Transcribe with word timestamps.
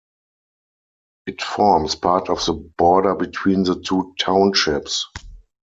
It 1.27 1.43
forms 1.43 1.93
part 1.93 2.29
of 2.31 2.43
the 2.43 2.53
border 2.75 3.13
between 3.13 3.61
the 3.65 3.79
two 3.81 4.15
townships. 4.19 5.05